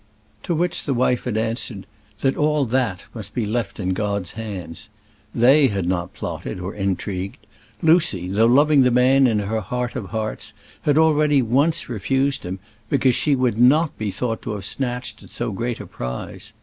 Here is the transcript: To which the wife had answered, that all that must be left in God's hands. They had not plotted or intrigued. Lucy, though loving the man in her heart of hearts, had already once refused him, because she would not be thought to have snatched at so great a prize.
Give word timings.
To 0.41 0.55
which 0.55 0.85
the 0.85 0.95
wife 0.95 1.25
had 1.25 1.37
answered, 1.37 1.85
that 2.21 2.35
all 2.35 2.65
that 2.65 3.05
must 3.13 3.35
be 3.35 3.45
left 3.45 3.79
in 3.79 3.93
God's 3.93 4.31
hands. 4.31 4.89
They 5.31 5.67
had 5.67 5.87
not 5.87 6.15
plotted 6.15 6.59
or 6.59 6.73
intrigued. 6.73 7.37
Lucy, 7.83 8.27
though 8.27 8.47
loving 8.47 8.81
the 8.81 8.89
man 8.89 9.27
in 9.27 9.37
her 9.37 9.59
heart 9.61 9.95
of 9.95 10.05
hearts, 10.07 10.55
had 10.81 10.97
already 10.97 11.43
once 11.43 11.87
refused 11.87 12.41
him, 12.41 12.57
because 12.89 13.13
she 13.13 13.35
would 13.35 13.59
not 13.59 13.95
be 13.99 14.09
thought 14.09 14.41
to 14.41 14.53
have 14.53 14.65
snatched 14.65 15.21
at 15.21 15.29
so 15.29 15.51
great 15.51 15.79
a 15.79 15.85
prize. 15.85 16.51